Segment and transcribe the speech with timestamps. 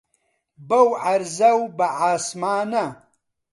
[0.67, 2.85] بەو عەرزە و بە عاسمانە